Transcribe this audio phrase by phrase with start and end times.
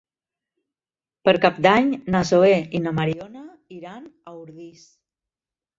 [1.29, 3.45] Per Cap d'Any na Zoè i na Mariona
[3.79, 4.93] iran a Ordis.